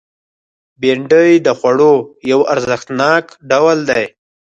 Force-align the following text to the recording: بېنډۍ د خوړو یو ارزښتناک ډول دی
بېنډۍ 0.81 1.31
د 1.45 1.47
خوړو 1.59 1.93
یو 2.31 2.39
ارزښتناک 2.53 3.25
ډول 3.49 3.77
دی 3.89 4.03